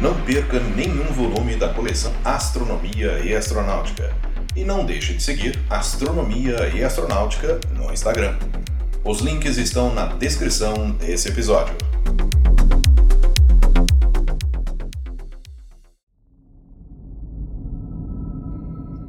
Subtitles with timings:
[0.00, 4.14] Não perca nenhum volume da coleção Astronomia e Astronáutica.
[4.54, 8.38] E não deixe de seguir Astronomia e Astronáutica no Instagram.
[9.04, 11.74] Os links estão na descrição desse episódio.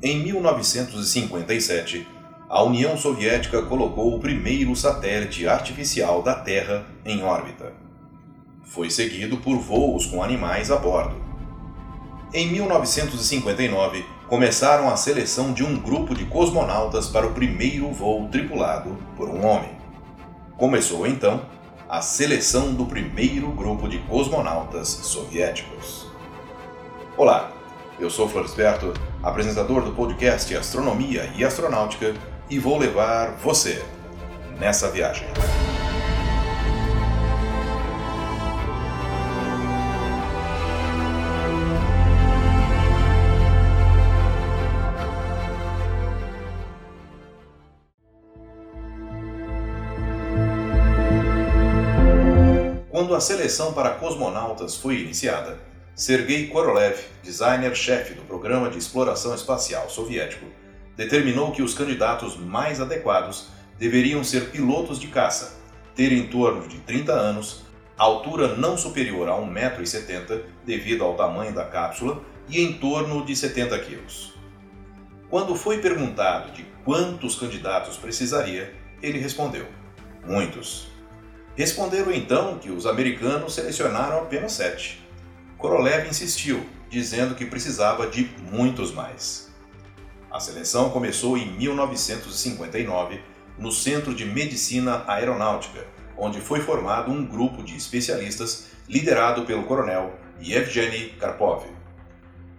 [0.00, 2.06] Em 1957,
[2.48, 7.85] a União Soviética colocou o primeiro satélite artificial da Terra em órbita.
[8.66, 11.14] Foi seguido por voos com animais a bordo.
[12.34, 18.98] Em 1959, começaram a seleção de um grupo de cosmonautas para o primeiro voo tripulado
[19.16, 19.70] por um homem.
[20.56, 21.46] Começou então
[21.88, 26.10] a seleção do primeiro grupo de cosmonautas soviéticos.
[27.16, 27.52] Olá,
[28.00, 28.92] eu sou Floresberto,
[29.22, 32.14] apresentador do podcast Astronomia e Astronáutica
[32.50, 33.82] e vou levar você
[34.58, 35.26] nessa viagem.
[53.16, 55.58] Quando a seleção para cosmonautas foi iniciada,
[55.94, 60.44] Sergei Korolev, designer-chefe do programa de exploração espacial soviético,
[60.94, 65.58] determinou que os candidatos mais adequados deveriam ser pilotos de caça,
[65.94, 67.62] ter em torno de 30 anos,
[67.96, 73.78] altura não superior a 1,70m devido ao tamanho da cápsula e em torno de 70
[73.78, 74.02] kg.
[75.30, 79.66] Quando foi perguntado de quantos candidatos precisaria, ele respondeu:
[80.22, 80.94] muitos.
[81.56, 85.02] Responderam então que os americanos selecionaram apenas sete.
[85.56, 89.50] Korolev insistiu, dizendo que precisava de muitos mais.
[90.30, 93.22] A seleção começou em 1959
[93.58, 100.14] no Centro de Medicina Aeronáutica, onde foi formado um grupo de especialistas liderado pelo coronel
[100.38, 101.64] Yevgeny Karpov.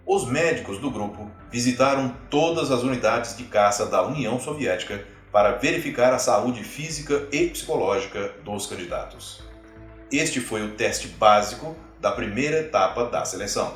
[0.07, 5.05] Os médicos do grupo visitaram todas as unidades de caça da União Soviética
[5.37, 9.43] para verificar a saúde física e psicológica dos candidatos.
[10.11, 13.75] Este foi o teste básico da primeira etapa da seleção.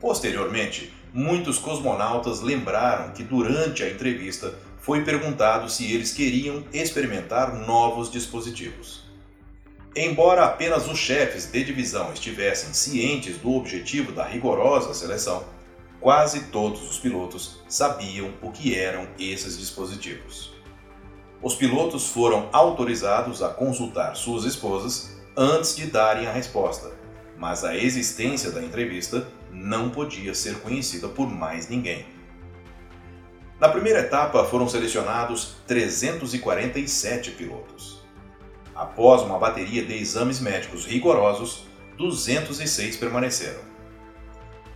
[0.00, 8.10] Posteriormente, muitos cosmonautas lembraram que durante a entrevista foi perguntado se eles queriam experimentar novos
[8.10, 9.04] dispositivos.
[9.94, 15.44] Embora apenas os chefes de divisão estivessem cientes do objetivo da rigorosa seleção,
[16.00, 20.53] quase todos os pilotos sabiam o que eram esses dispositivos.
[21.44, 26.92] Os pilotos foram autorizados a consultar suas esposas antes de darem a resposta,
[27.36, 32.06] mas a existência da entrevista não podia ser conhecida por mais ninguém.
[33.60, 38.02] Na primeira etapa foram selecionados 347 pilotos.
[38.74, 41.66] Após uma bateria de exames médicos rigorosos,
[41.98, 43.60] 206 permaneceram.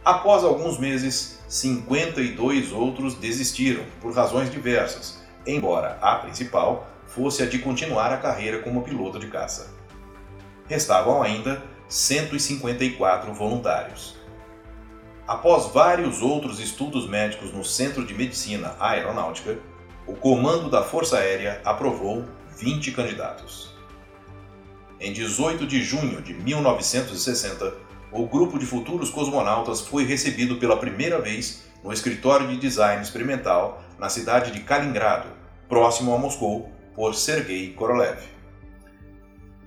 [0.05, 7.59] Após alguns meses, 52 outros desistiram por razões diversas, embora a principal fosse a de
[7.59, 9.75] continuar a carreira como piloto de caça.
[10.67, 14.17] Restavam ainda 154 voluntários.
[15.27, 19.59] Após vários outros estudos médicos no Centro de Medicina Aeronáutica,
[20.07, 22.25] o comando da Força Aérea aprovou
[22.57, 23.75] 20 candidatos.
[25.01, 27.75] Em 18 de junho de 1960,
[28.11, 33.83] o grupo de futuros cosmonautas foi recebido pela primeira vez no escritório de design experimental
[33.99, 35.29] na cidade de Kaliningrado,
[35.69, 38.19] próximo a Moscou, por Sergei Korolev.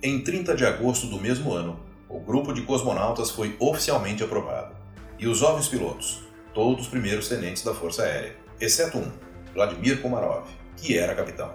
[0.02, 4.74] Em 30 de agosto do mesmo ano, o grupo de cosmonautas foi oficialmente aprovado
[5.18, 6.22] e os jovens pilotos,
[6.52, 9.10] todos primeiros tenentes da Força Aérea, exceto um,
[9.54, 10.44] Vladimir Komarov,
[10.76, 11.54] que era capitão.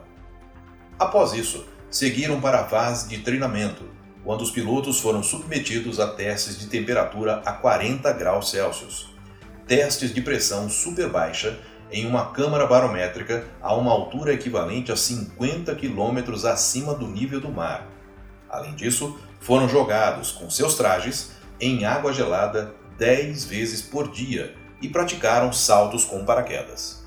[0.98, 3.84] Após isso, seguiram para a fase de treinamento,
[4.24, 9.16] quando os pilotos foram submetidos a testes de temperatura a 40 graus Celsius,
[9.68, 11.60] testes de pressão super baixa
[11.92, 17.50] em uma câmara barométrica a uma altura equivalente a 50 quilômetros acima do nível do
[17.50, 17.88] mar.
[18.50, 24.88] Além disso, foram jogados com seus trajes em água gelada 10 vezes por dia e
[24.88, 27.06] praticaram saltos com paraquedas.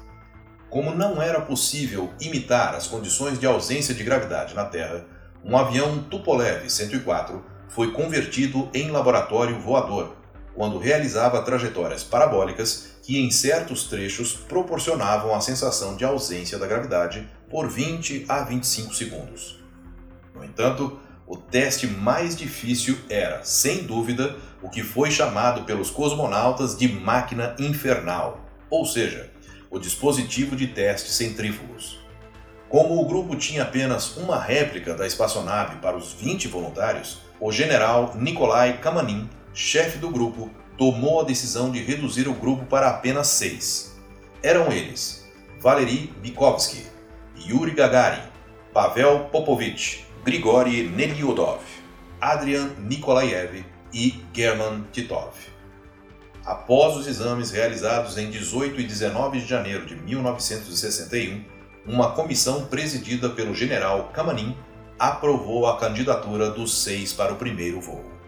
[0.69, 5.05] Como não era possível imitar as condições de ausência de gravidade na Terra,
[5.45, 10.17] um avião Tupolev 104 foi convertido em laboratório voador,
[10.55, 17.29] quando realizava trajetórias parabólicas que em certos trechos proporcionavam a sensação de ausência da gravidade
[17.49, 19.58] por 20 a 25 segundos.
[20.35, 26.76] No entanto, o teste mais difícil era, sem dúvida, o que foi chamado pelos cosmonautas
[26.76, 29.31] de máquina infernal, ou seja,
[29.70, 32.00] o dispositivo de teste centrífugos.
[32.69, 38.14] Como o grupo tinha apenas uma réplica da espaçonave para os 20 voluntários, o general
[38.17, 43.99] Nikolai Kamanin, chefe do grupo, tomou a decisão de reduzir o grupo para apenas seis.
[44.43, 45.29] Eram eles
[45.61, 46.87] Valery Bikovsky,
[47.37, 48.23] Yuri Gagarin,
[48.73, 51.61] Pavel Popovich, Grigory Neliudov,
[52.20, 55.35] Adrian Nikolaev e German Titov.
[56.44, 61.44] Após os exames realizados em 18 e 19 de janeiro de 1961,
[61.87, 64.56] uma comissão presidida pelo general Kamanin
[64.99, 68.20] aprovou a candidatura dos seis para o primeiro voo.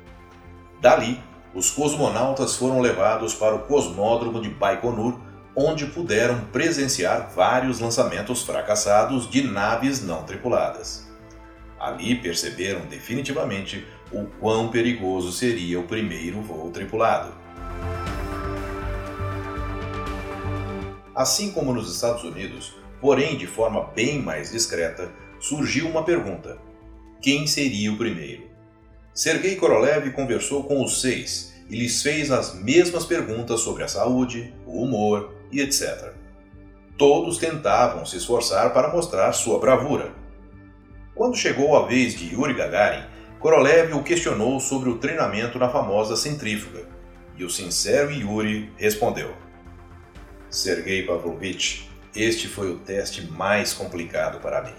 [0.83, 1.23] Dali,
[1.55, 5.17] os cosmonautas foram levados para o cosmódromo de Baikonur,
[5.55, 11.09] onde puderam presenciar vários lançamentos fracassados de naves não tripuladas.
[11.79, 17.33] Ali perceberam definitivamente o quão perigoso seria o primeiro voo tripulado.
[21.15, 26.59] Assim como nos Estados Unidos, porém de forma bem mais discreta, surgiu uma pergunta:
[27.21, 28.52] quem seria o primeiro?
[29.15, 34.55] Sergei Korolev conversou com os seis e lhes fez as mesmas perguntas sobre a saúde,
[34.67, 36.15] o humor e etc.
[36.97, 40.13] Todos tentavam se esforçar para mostrar sua bravura.
[41.15, 43.05] Quando chegou a vez de Yuri Gagarin,
[43.39, 46.87] Korolev o questionou sobre o treinamento na famosa centrífuga,
[47.37, 49.35] e o sincero Yuri respondeu:
[50.49, 54.75] Sergei Pavlovich, este foi o teste mais complicado para mim.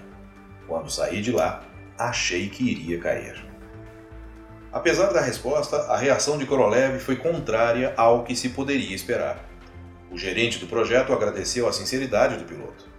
[0.67, 1.63] Quando saí de lá,
[1.99, 3.52] achei que iria cair.
[4.73, 9.47] Apesar da resposta, a reação de Korolev foi contrária ao que se poderia esperar.
[10.11, 12.91] O gerente do projeto agradeceu a sinceridade do piloto.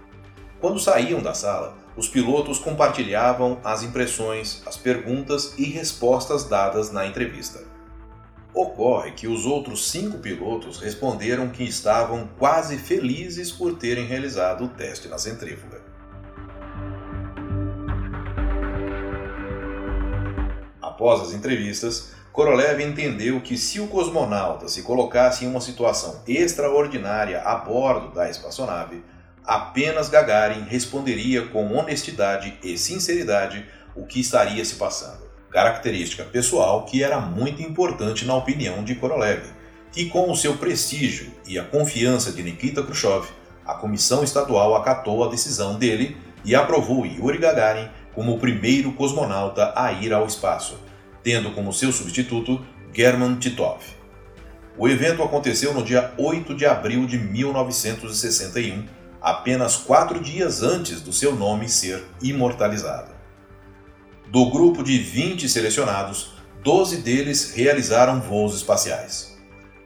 [0.60, 7.06] Quando saíam da sala, os pilotos compartilhavam as impressões, as perguntas e respostas dadas na
[7.06, 7.64] entrevista.
[8.54, 14.68] Ocorre que os outros cinco pilotos responderam que estavam quase felizes por terem realizado o
[14.68, 15.82] teste na centrífuga.
[21.04, 27.42] Após as entrevistas, Korolev entendeu que se o cosmonauta se colocasse em uma situação extraordinária
[27.42, 29.04] a bordo da espaçonave,
[29.44, 35.28] apenas Gagarin responderia com honestidade e sinceridade o que estaria se passando.
[35.50, 39.42] Característica pessoal que era muito importante na opinião de Korolev,
[39.92, 43.26] que com o seu prestígio e a confiança de Nikita Khrushchev,
[43.66, 46.16] a comissão estadual acatou a decisão dele
[46.46, 50.78] e aprovou Yuri Gagarin como o primeiro cosmonauta a ir ao espaço,
[51.24, 53.80] tendo como seu substituto German Titov.
[54.76, 58.84] O evento aconteceu no dia 8 de abril de 1961,
[59.20, 63.12] apenas quatro dias antes do seu nome ser imortalizado.
[64.26, 69.38] Do grupo de 20 selecionados, 12 deles realizaram voos espaciais.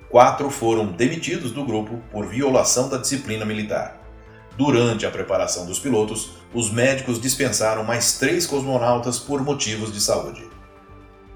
[0.09, 4.01] Quatro foram demitidos do grupo por violação da disciplina militar.
[4.57, 10.58] Durante a preparação dos pilotos, os médicos dispensaram mais três cosmonautas por motivos de saúde.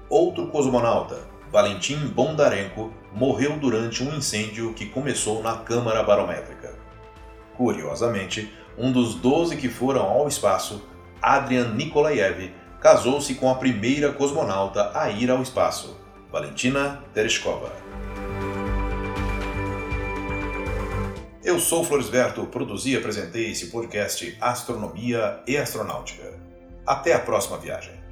[0.09, 1.19] Outro cosmonauta,
[1.51, 6.75] Valentim Bondarenko, morreu durante um incêndio que começou na câmara barométrica.
[7.55, 10.83] Curiosamente, um dos 12 que foram ao espaço,
[11.21, 12.51] Adrian Nikolaev,
[12.81, 15.97] casou-se com a primeira cosmonauta a ir ao espaço,
[16.31, 17.71] Valentina Tereshkova.
[21.43, 26.33] Eu sou Floresberto, produzi e apresentei esse podcast Astronomia e Astronáutica.
[26.85, 28.02] Até a próxima viagem.